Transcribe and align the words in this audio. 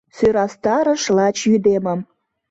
Сöрастарыш 0.17 1.03
лач 1.15 1.37
йÿдемым 1.49 1.99